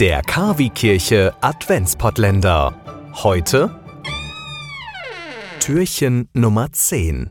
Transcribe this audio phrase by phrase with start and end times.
[0.00, 2.74] Der Kavi-Kirche Adventspottländer.
[3.22, 3.78] Heute
[5.60, 7.28] Türchen Nummer 10.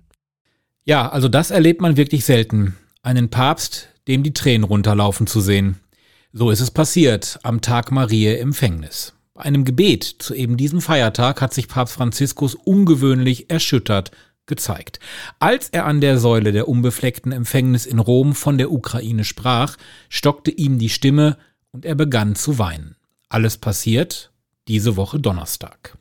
[0.83, 2.77] Ja, also das erlebt man wirklich selten.
[3.01, 5.79] Einen Papst, dem die Tränen runterlaufen zu sehen.
[6.31, 9.15] So ist es passiert am Tag Mariä Empfängnis.
[9.33, 14.11] Bei einem Gebet zu eben diesem Feiertag hat sich Papst Franziskus ungewöhnlich erschüttert
[14.45, 14.99] gezeigt.
[15.39, 19.75] Als er an der Säule der unbefleckten Empfängnis in Rom von der Ukraine sprach,
[20.07, 21.37] stockte ihm die Stimme
[21.71, 22.95] und er begann zu weinen.
[23.29, 24.31] Alles passiert
[24.67, 25.97] diese Woche Donnerstag.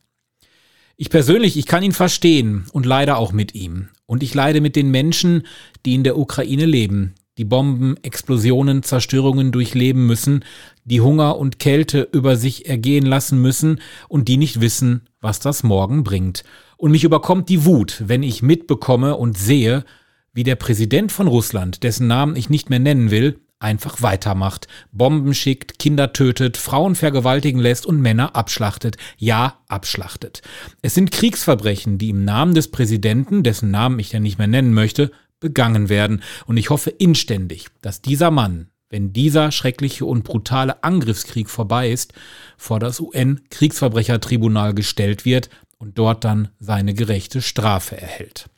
[0.97, 3.88] Ich persönlich, ich kann ihn verstehen und leide auch mit ihm.
[4.07, 5.46] Und ich leide mit den Menschen,
[5.87, 10.45] die in der Ukraine leben, die Bomben, Explosionen, Zerstörungen durchleben müssen,
[10.84, 15.62] die Hunger und Kälte über sich ergehen lassen müssen und die nicht wissen, was das
[15.62, 16.43] morgen bringt.
[16.77, 19.85] Und mich überkommt die Wut, wenn ich mitbekomme und sehe,
[20.32, 25.35] wie der Präsident von Russland, dessen Namen ich nicht mehr nennen will, einfach weitermacht, Bomben
[25.35, 28.97] schickt, Kinder tötet, Frauen vergewaltigen lässt und Männer abschlachtet.
[29.16, 30.43] Ja, abschlachtet.
[30.82, 34.74] Es sind Kriegsverbrechen, die im Namen des Präsidenten, dessen Namen ich ja nicht mehr nennen
[34.74, 35.10] möchte,
[35.41, 36.23] begangen werden.
[36.47, 42.15] Und ich hoffe inständig, dass dieser Mann, wenn dieser schreckliche und brutale Angriffskrieg vorbei ist,
[42.57, 48.49] vor das UN-Kriegsverbrechertribunal gestellt wird und dort dann seine gerechte Strafe erhält.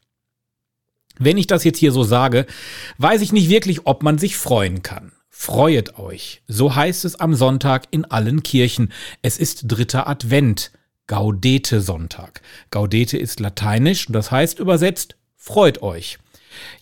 [1.20, 2.46] Wenn ich das jetzt hier so sage,
[2.96, 5.12] weiß ich nicht wirklich, ob man sich freuen kann.
[5.28, 6.42] Freuet euch.
[6.48, 8.90] So heißt es am Sonntag in allen Kirchen.
[9.20, 10.72] Es ist dritter Advent.
[11.06, 12.40] Gaudete Sonntag.
[12.70, 16.18] Gaudete ist lateinisch und das heißt übersetzt, freut euch.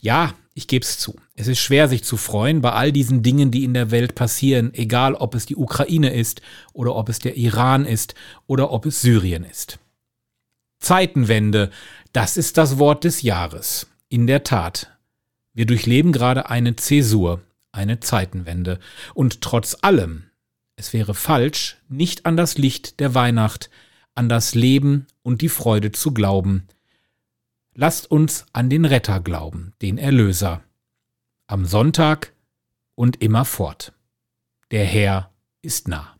[0.01, 1.17] Ja, ich gebe es zu.
[1.35, 4.73] Es ist schwer, sich zu freuen bei all diesen Dingen, die in der Welt passieren,
[4.73, 6.43] egal ob es die Ukraine ist
[6.73, 8.15] oder ob es der Iran ist
[8.47, 9.79] oder ob es Syrien ist.
[10.79, 11.71] Zeitenwende,
[12.13, 13.89] das ist das Wort des Jahres.
[14.09, 14.97] In der Tat,
[15.53, 17.43] wir durchleben gerade eine Zäsur,
[17.73, 18.79] eine Zeitenwende.
[19.15, 20.25] Und trotz allem,
[20.77, 23.71] es wäre falsch, nicht an das Licht der Weihnacht,
[24.15, 26.67] an das Leben und die Freude zu glauben.
[27.75, 30.63] Lasst uns an den Retter glauben, den Erlöser.
[31.47, 32.33] Am Sonntag
[32.95, 33.93] und immerfort.
[34.71, 35.31] Der Herr
[35.63, 36.18] ist nah.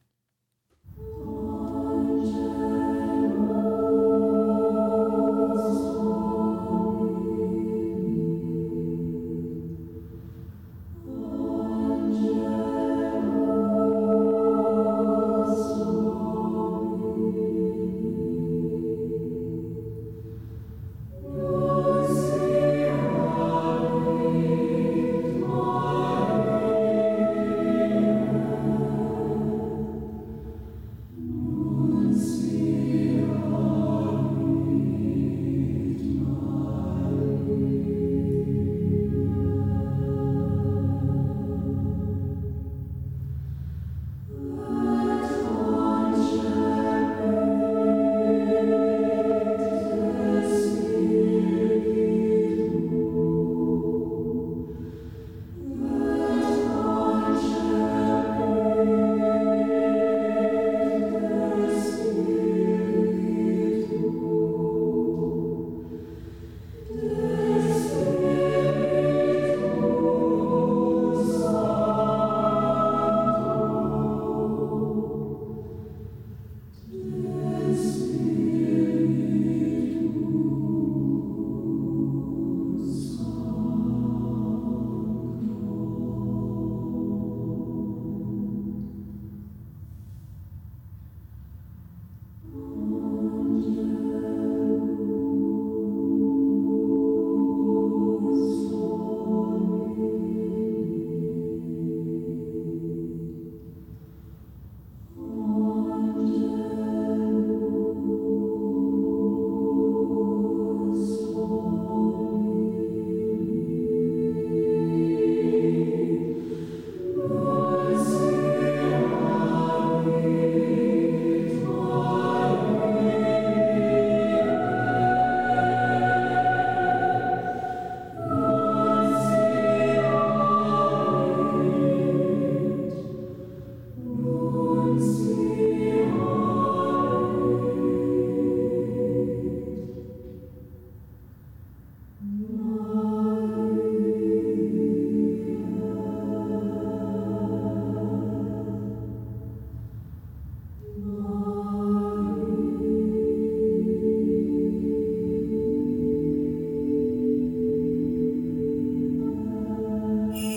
[135.15, 135.68] see.